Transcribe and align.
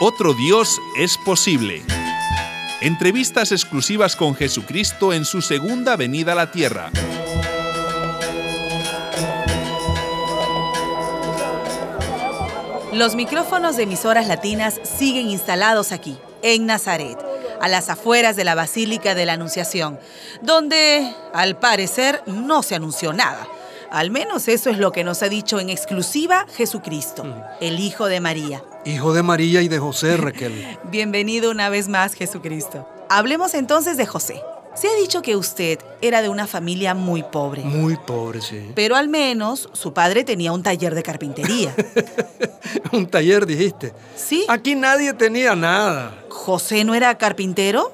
Otro 0.00 0.32
Dios 0.32 0.80
es 0.96 1.18
posible. 1.18 1.82
Entrevistas 2.80 3.50
exclusivas 3.50 4.14
con 4.14 4.36
Jesucristo 4.36 5.12
en 5.12 5.24
su 5.24 5.42
segunda 5.42 5.96
venida 5.96 6.32
a 6.32 6.34
la 6.36 6.52
tierra. 6.52 6.92
Los 12.92 13.16
micrófonos 13.16 13.76
de 13.76 13.82
emisoras 13.82 14.28
latinas 14.28 14.80
siguen 14.84 15.30
instalados 15.30 15.90
aquí, 15.90 16.16
en 16.42 16.66
Nazaret, 16.66 17.18
a 17.60 17.66
las 17.66 17.90
afueras 17.90 18.36
de 18.36 18.44
la 18.44 18.54
Basílica 18.54 19.16
de 19.16 19.26
la 19.26 19.32
Anunciación, 19.32 19.98
donde, 20.42 21.12
al 21.34 21.58
parecer, 21.58 22.22
no 22.26 22.62
se 22.62 22.76
anunció 22.76 23.12
nada. 23.12 23.48
Al 23.90 24.10
menos 24.10 24.48
eso 24.48 24.68
es 24.68 24.78
lo 24.78 24.92
que 24.92 25.02
nos 25.02 25.22
ha 25.22 25.28
dicho 25.30 25.58
en 25.60 25.70
exclusiva 25.70 26.46
Jesucristo, 26.54 27.24
el 27.60 27.80
Hijo 27.80 28.06
de 28.06 28.20
María. 28.20 28.62
Hijo 28.84 29.14
de 29.14 29.22
María 29.22 29.62
y 29.62 29.68
de 29.68 29.78
José, 29.78 30.18
Raquel. 30.18 30.78
Bienvenido 30.90 31.50
una 31.50 31.70
vez 31.70 31.88
más, 31.88 32.12
Jesucristo. 32.12 32.86
Hablemos 33.08 33.54
entonces 33.54 33.96
de 33.96 34.04
José. 34.04 34.42
Se 34.74 34.88
ha 34.88 34.94
dicho 34.94 35.22
que 35.22 35.36
usted 35.36 35.78
era 36.02 36.20
de 36.20 36.28
una 36.28 36.46
familia 36.46 36.94
muy 36.94 37.22
pobre. 37.22 37.62
Muy 37.62 37.96
pobre, 37.96 38.42
sí. 38.42 38.70
Pero 38.74 38.94
al 38.94 39.08
menos 39.08 39.70
su 39.72 39.92
padre 39.94 40.22
tenía 40.22 40.52
un 40.52 40.62
taller 40.62 40.94
de 40.94 41.02
carpintería. 41.02 41.74
un 42.92 43.06
taller, 43.06 43.46
dijiste. 43.46 43.94
Sí. 44.14 44.44
Aquí 44.48 44.74
nadie 44.74 45.14
tenía 45.14 45.56
nada. 45.56 46.14
¿José 46.28 46.84
no 46.84 46.94
era 46.94 47.16
carpintero? 47.16 47.92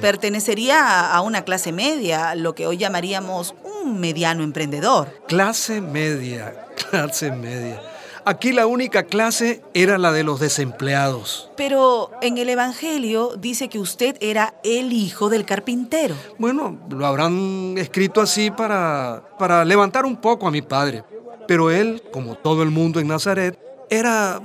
Pertenecería 0.00 1.10
a 1.10 1.20
una 1.22 1.44
clase 1.44 1.72
media, 1.72 2.34
lo 2.34 2.54
que 2.54 2.66
hoy 2.66 2.76
llamaríamos 2.76 3.54
un 3.82 4.00
mediano 4.00 4.42
emprendedor. 4.42 5.08
Clase 5.26 5.80
media, 5.80 6.66
clase 6.90 7.30
media. 7.32 7.80
Aquí 8.24 8.52
la 8.52 8.66
única 8.66 9.04
clase 9.04 9.62
era 9.72 9.96
la 9.96 10.12
de 10.12 10.22
los 10.22 10.38
desempleados. 10.38 11.50
Pero 11.56 12.10
en 12.20 12.36
el 12.36 12.50
Evangelio 12.50 13.36
dice 13.38 13.70
que 13.70 13.78
usted 13.78 14.18
era 14.20 14.52
el 14.64 14.92
hijo 14.92 15.30
del 15.30 15.46
carpintero. 15.46 16.14
Bueno, 16.36 16.78
lo 16.90 17.06
habrán 17.06 17.76
escrito 17.78 18.20
así 18.20 18.50
para, 18.50 19.22
para 19.38 19.64
levantar 19.64 20.04
un 20.04 20.18
poco 20.18 20.46
a 20.46 20.50
mi 20.50 20.60
padre. 20.60 21.04
Pero 21.46 21.70
él, 21.70 22.02
como 22.12 22.34
todo 22.34 22.62
el 22.62 22.70
mundo 22.70 23.00
en 23.00 23.08
Nazaret, 23.08 23.58
era, 23.88 24.42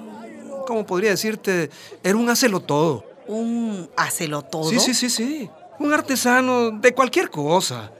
¿cómo 0.66 0.85
podría 0.85 1.09
decirte? 1.09 1.69
Era 2.02 2.16
un 2.16 2.29
hacelo 2.29 2.61
todo. 2.61 3.03
¿Un 3.27 3.89
hacelo 3.97 4.44
todo? 4.44 4.69
Sí, 4.69 4.79
sí, 4.79 4.94
sí, 4.94 5.09
sí. 5.09 5.50
Un 5.79 5.91
artesano 5.91 6.72
de 6.72 6.94
cualquier 6.94 7.29
cosa. 7.29 7.91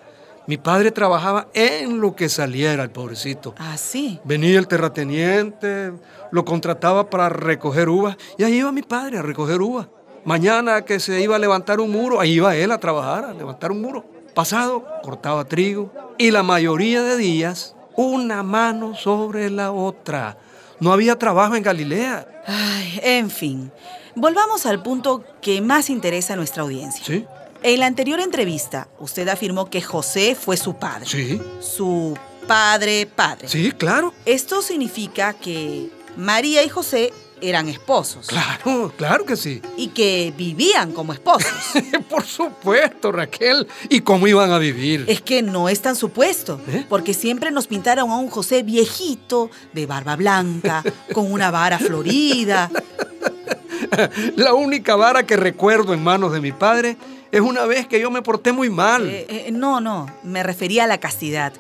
Mi 0.46 0.58
padre 0.58 0.92
trabajaba 0.92 1.48
en 1.54 2.02
lo 2.02 2.16
que 2.16 2.28
saliera 2.28 2.84
el 2.84 2.90
pobrecito. 2.90 3.56
Ah, 3.58 3.78
sí. 3.78 4.20
Venía 4.26 4.60
el 4.60 4.68
terrateniente, 4.68 5.94
lo 6.32 6.44
contrataba 6.44 7.10
para 7.10 7.30
recoger 7.30 7.88
uvas 7.88 8.18
y 8.38 8.44
ahí 8.44 8.56
iba 8.56 8.72
mi 8.72 8.82
padre 8.82 9.20
a 9.20 9.22
recoger 9.22 9.62
uvas. 9.62 9.88
Mañana 10.26 10.84
que 10.84 11.00
se 11.00 11.22
iba 11.22 11.36
a 11.36 11.40
levantar 11.40 11.80
un 11.80 11.92
muro, 11.92 12.20
ahí 12.20 12.34
iba 12.34 12.56
él 12.56 12.72
a 12.72 12.78
trabajar, 12.78 13.26
a 13.26 13.34
levantar 13.34 13.72
un 13.72 13.82
muro. 13.82 14.06
Pasado, 14.34 14.86
cortaba 15.02 15.46
trigo 15.46 15.92
y 16.18 16.32
la 16.32 16.44
mayoría 16.44 17.04
de 17.04 17.18
días, 17.18 17.76
una 17.96 18.44
mano 18.44 18.96
sobre 18.96 19.50
la 19.50 19.72
otra. 19.72 20.38
No 20.80 20.92
había 20.92 21.18
trabajo 21.18 21.56
en 21.56 21.64
Galilea. 21.64 22.28
Ay, 22.48 23.00
en 23.02 23.30
fin. 23.30 23.72
Volvamos 24.16 24.66
al 24.66 24.84
punto 24.84 25.24
que 25.42 25.62
más 25.62 25.90
interesa 25.90 26.34
a 26.34 26.36
nuestra 26.36 26.64
audiencia. 26.64 27.04
¿Sí? 27.06 27.26
En 27.64 27.80
la 27.80 27.86
anterior 27.86 28.20
entrevista, 28.20 28.90
usted 29.00 29.26
afirmó 29.30 29.70
que 29.70 29.82
José 29.82 30.36
fue 30.36 30.58
su 30.58 30.76
padre. 30.76 31.06
Sí. 31.08 31.42
Su 31.62 32.18
padre, 32.46 33.06
padre. 33.06 33.48
Sí, 33.48 33.72
claro. 33.72 34.14
Esto 34.26 34.62
significa 34.62 35.32
que 35.32 35.90
María 36.18 36.62
y 36.64 36.68
José 36.68 37.14
eran 37.40 37.70
esposos. 37.70 38.28
Claro, 38.28 38.92
claro 38.98 39.26
que 39.26 39.38
sí. 39.38 39.62
Y 39.78 39.88
que 39.88 40.34
vivían 40.36 40.92
como 40.92 41.14
esposos. 41.14 41.54
Por 42.10 42.26
supuesto, 42.26 43.14
Raquel. 43.14 43.66
¿Y 43.88 44.02
cómo 44.02 44.28
iban 44.28 44.52
a 44.52 44.58
vivir? 44.58 45.06
Es 45.08 45.22
que 45.22 45.42
no 45.42 45.70
es 45.70 45.82
tan 45.82 45.96
supuesto, 45.96 46.60
¿Eh? 46.68 46.86
porque 46.90 47.14
siempre 47.14 47.50
nos 47.50 47.68
pintaron 47.68 48.12
a 48.12 48.18
un 48.18 48.30
José 48.30 48.64
viejito, 48.64 49.50
de 49.72 49.86
barba 49.86 50.18
blanca, 50.18 50.84
con 51.14 51.32
una 51.32 51.50
vara 51.50 51.80
florida. 51.80 52.70
La 54.36 54.54
única 54.54 54.98
vara 54.98 55.24
que 55.24 55.38
recuerdo 55.38 55.94
en 55.94 56.04
manos 56.04 56.34
de 56.34 56.42
mi 56.42 56.52
padre 56.52 56.98
es 57.34 57.42
una 57.42 57.66
vez 57.66 57.88
que 57.88 58.00
yo 58.00 58.12
me 58.12 58.22
porté 58.22 58.52
muy 58.52 58.70
mal. 58.70 59.10
Eh, 59.10 59.26
eh, 59.28 59.52
no, 59.52 59.82
no, 59.82 60.06
me 60.22 60.44
refería 60.44 60.84
a 60.84 60.88
la 60.88 61.00
castidad. 61.00 61.52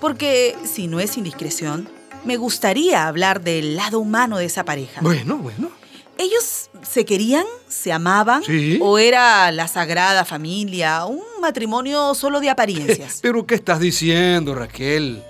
Porque 0.00 0.56
si 0.64 0.86
no 0.86 1.00
es 1.00 1.16
indiscreción, 1.16 1.88
me 2.24 2.36
gustaría 2.36 3.08
hablar 3.08 3.40
del 3.42 3.74
lado 3.74 3.98
humano 3.98 4.38
de 4.38 4.44
esa 4.44 4.64
pareja. 4.64 5.00
Bueno, 5.00 5.38
bueno. 5.38 5.70
¿Ellos 6.16 6.70
se 6.82 7.04
querían? 7.04 7.44
¿Se 7.66 7.92
amaban? 7.92 8.44
Sí. 8.44 8.78
¿O 8.80 8.98
era 8.98 9.50
la 9.50 9.66
sagrada 9.66 10.24
familia? 10.24 11.04
¿Un 11.06 11.24
matrimonio 11.40 12.14
solo 12.14 12.38
de 12.38 12.48
apariencias? 12.48 13.18
Pero 13.22 13.44
¿qué 13.44 13.56
estás 13.56 13.80
diciendo, 13.80 14.54
Raquel? 14.54 15.24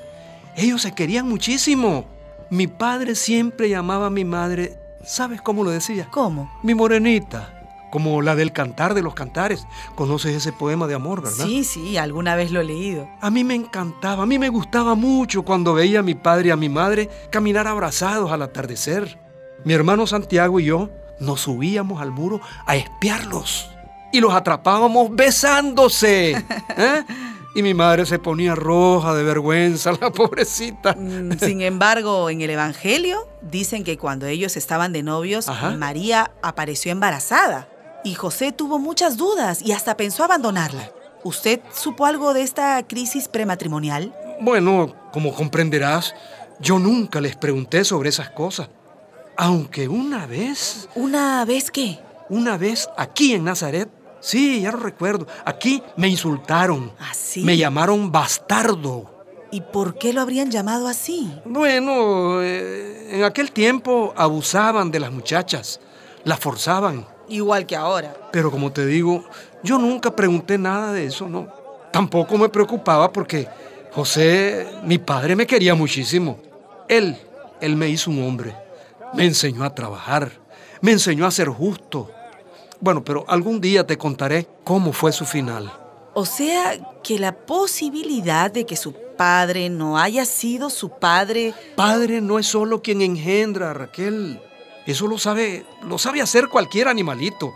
Ellos 0.59 0.83
se 0.83 0.95
querían 0.95 1.27
muchísimo. 1.27 2.07
Mi 2.51 2.67
padre 2.67 3.15
siempre 3.15 3.71
llamaba 3.71 4.09
a 4.09 4.11
mi 4.11 4.27
madre, 4.27 4.79
¿sabes 5.07 5.41
cómo 5.41 5.65
lo 5.65 5.71
decía? 5.71 6.07
¿Cómo? 6.11 6.55
Mi 6.63 6.75
morenita, 6.75 7.56
como 7.97 8.21
la 8.21 8.37
del 8.37 8.53
cantar 8.53 8.93
de 8.93 9.01
los 9.01 9.15
cantares. 9.15 9.67
¿Conoces 9.95 10.37
ese 10.37 10.53
poema 10.53 10.87
de 10.87 10.95
amor, 10.95 11.23
verdad? 11.23 11.47
Sí, 11.47 11.65
sí, 11.65 11.97
alguna 11.97 12.37
vez 12.37 12.51
lo 12.51 12.61
he 12.61 12.65
leído. 12.65 13.09
A 13.23 13.31
mí 13.31 13.43
me 13.43 13.55
encantaba, 13.55 14.25
a 14.25 14.27
mí 14.27 14.39
me 14.39 14.51
gustaba 14.51 14.95
mucho 14.95 15.45
cuando 15.45 15.73
veía 15.73 16.01
a 16.01 16.03
mi 16.03 16.15
padre 16.15 16.49
y 16.49 16.51
a 16.51 16.57
mi 16.57 16.69
madre 16.69 17.09
caminar 17.31 17.67
abrazados 17.67 18.31
al 18.31 18.43
atardecer. 18.43 19.19
Mi 19.65 19.73
hermano 19.73 20.07
Santiago 20.07 20.61
y 20.61 20.67
yo 20.67 20.91
nos 21.19 21.41
subíamos 21.41 22.03
al 22.03 22.11
muro 22.11 22.43
a 22.67 22.77
espiarlos 22.77 23.71
y 24.13 24.21
los 24.21 24.35
atrapábamos 24.35 25.09
besándose. 25.17 26.33
¿eh? 26.77 27.03
Y 27.57 27.63
mi 27.63 27.73
madre 27.73 28.05
se 28.05 28.19
ponía 28.19 28.55
roja 28.55 29.15
de 29.15 29.23
vergüenza, 29.23 29.91
la 29.99 30.13
pobrecita. 30.13 30.93
Mm, 30.93 31.39
Sin 31.39 31.63
embargo, 31.63 32.29
en 32.29 32.43
el 32.43 32.51
Evangelio 32.51 33.27
dicen 33.41 33.83
que 33.83 33.97
cuando 33.97 34.27
ellos 34.27 34.59
estaban 34.59 34.93
de 34.93 35.03
novios, 35.03 35.49
Ajá. 35.49 35.71
María 35.71 36.33
apareció 36.43 36.93
embarazada. 36.93 37.67
Y 38.07 38.15
José 38.15 38.53
tuvo 38.53 38.79
muchas 38.79 39.17
dudas 39.17 39.61
y 39.61 39.73
hasta 39.73 39.97
pensó 39.97 40.23
abandonarla. 40.23 40.93
¿Usted 41.25 41.59
supo 41.75 42.07
algo 42.07 42.35
de 42.35 42.43
esta 42.43 42.81
crisis 42.87 43.27
prematrimonial? 43.27 44.15
Bueno, 44.41 44.95
como 45.13 45.35
comprenderás, 45.35 46.15
yo 46.61 46.79
nunca 46.79 47.21
les 47.21 47.35
pregunté 47.35 47.83
sobre 47.83 48.11
esas 48.11 48.31
cosas. 48.31 48.69
Aunque 49.37 49.89
una 49.89 50.25
vez, 50.25 50.89
¿Una 50.95 51.45
vez 51.45 51.73
qué? 51.73 51.99
una 52.29 52.57
vez 52.57 52.89
aquí 52.97 53.35
en 53.35 53.43
Nazaret, 53.43 53.89
sí, 54.21 54.61
ya 54.61 54.71
lo 54.71 54.79
recuerdo, 54.79 55.27
aquí 55.45 55.83
me 55.97 56.07
insultaron. 56.07 56.93
¿Ah, 57.01 57.13
sí? 57.13 57.43
Me 57.43 57.57
llamaron 57.57 58.13
bastardo. 58.13 59.25
¿Y 59.51 59.63
por 59.63 59.99
qué 59.99 60.13
lo 60.13 60.21
habrían 60.21 60.53
llamado 60.53 60.87
así? 60.87 61.29
Bueno, 61.45 62.41
eh, 62.41 63.17
en 63.17 63.25
aquel 63.25 63.51
tiempo 63.51 64.15
abusaban 64.17 64.93
de 64.93 65.01
las 65.01 65.11
muchachas, 65.11 65.81
las 66.23 66.39
forzaban. 66.39 67.16
Igual 67.29 67.67
que 67.67 67.77
ahora. 67.77 68.15
Pero 68.33 68.51
como 68.51 68.73
te 68.73 68.87
digo, 68.87 69.25
yo 69.63 69.79
nunca 69.79 70.15
pregunté 70.15 70.59
nada 70.59 70.93
de 70.93 71.07
eso, 71.07 71.29
¿no? 71.29 71.49
Tampoco 71.93 72.37
me 72.39 72.49
preocupaba 72.49 73.13
porque 73.13 73.49
José, 73.93 74.67
mi 74.85 74.99
padre, 74.99 75.35
me 75.35 75.47
quería 75.47 75.75
muchísimo. 75.75 76.39
Él, 76.89 77.17
él 77.61 77.77
me 77.77 77.89
hizo 77.89 78.11
un 78.11 78.23
hombre. 78.23 78.55
Me 79.15 79.25
enseñó 79.25 79.65
a 79.65 79.75
trabajar. 79.75 80.33
Me 80.81 80.93
enseñó 80.93 81.27
a 81.27 81.31
ser 81.31 81.49
justo. 81.49 82.11
Bueno, 82.81 83.03
pero 83.03 83.25
algún 83.29 83.61
día 83.61 83.87
te 83.87 83.97
contaré 83.97 84.47
cómo 84.65 84.93
fue 84.93 85.13
su 85.13 85.25
final. 85.25 85.73
O 86.13 86.27
sea, 86.27 86.79
que 87.03 87.19
la 87.19 87.33
posibilidad 87.33 88.51
de 88.51 88.67
que 88.67 88.77
su 88.77 88.93
padre 89.17 89.71
no 89.71 89.99
haya 89.99 90.25
sido 90.25 90.71
su 90.71 90.91
padre... 90.91 91.55
Padre 91.75 92.21
no 92.21 92.39
es 92.39 92.47
solo 92.47 92.83
quien 92.83 93.01
engendra, 93.01 93.73
Raquel. 93.73 94.41
Eso 94.87 95.07
lo 95.09 95.19
sabe, 95.19 95.67
lo 95.83 95.99
sabe 95.99 96.23
hacer 96.23 96.49
cualquier 96.49 96.89
animalito. 96.89 97.53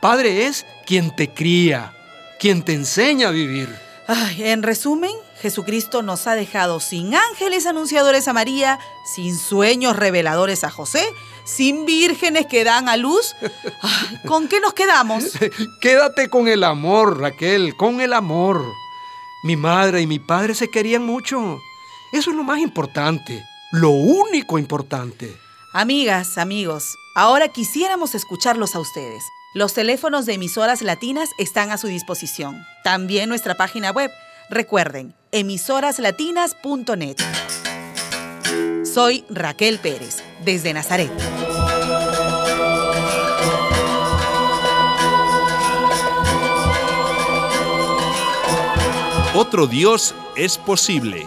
Padre 0.00 0.46
es 0.46 0.66
quien 0.86 1.14
te 1.14 1.32
cría, 1.32 1.96
quien 2.40 2.62
te 2.62 2.74
enseña 2.74 3.28
a 3.28 3.30
vivir. 3.30 3.68
Ay, 4.06 4.42
en 4.44 4.62
resumen, 4.62 5.12
Jesucristo 5.40 6.02
nos 6.02 6.26
ha 6.26 6.34
dejado 6.34 6.80
sin 6.80 7.14
ángeles 7.14 7.64
anunciadores 7.64 8.28
a 8.28 8.34
María, 8.34 8.78
sin 9.14 9.38
sueños 9.38 9.96
reveladores 9.96 10.62
a 10.62 10.70
José, 10.70 11.06
sin 11.44 11.86
vírgenes 11.86 12.46
que 12.46 12.64
dan 12.64 12.88
a 12.88 12.96
luz. 12.96 13.34
Ay, 13.80 14.18
¿Con 14.26 14.48
qué 14.48 14.60
nos 14.60 14.74
quedamos? 14.74 15.24
Quédate 15.80 16.28
con 16.28 16.48
el 16.48 16.64
amor, 16.64 17.20
Raquel, 17.20 17.76
con 17.76 18.00
el 18.00 18.12
amor. 18.12 18.62
Mi 19.42 19.56
madre 19.56 20.02
y 20.02 20.06
mi 20.06 20.18
padre 20.18 20.54
se 20.54 20.70
querían 20.70 21.04
mucho. 21.04 21.58
Eso 22.12 22.30
es 22.30 22.36
lo 22.36 22.42
más 22.42 22.58
importante, 22.58 23.42
lo 23.72 23.90
único 23.90 24.58
importante. 24.58 25.43
Amigas, 25.76 26.38
amigos, 26.38 26.96
ahora 27.16 27.48
quisiéramos 27.48 28.14
escucharlos 28.14 28.76
a 28.76 28.78
ustedes. 28.78 29.24
Los 29.54 29.74
teléfonos 29.74 30.24
de 30.24 30.34
emisoras 30.34 30.82
latinas 30.82 31.30
están 31.36 31.72
a 31.72 31.78
su 31.78 31.88
disposición. 31.88 32.64
También 32.84 33.28
nuestra 33.28 33.56
página 33.56 33.90
web. 33.90 34.08
Recuerden, 34.48 35.16
emisoraslatinas.net. 35.32 37.16
Soy 38.84 39.24
Raquel 39.28 39.80
Pérez, 39.80 40.22
desde 40.44 40.72
Nazaret. 40.72 41.10
Otro 49.34 49.66
Dios 49.66 50.14
es 50.36 50.56
posible. 50.56 51.26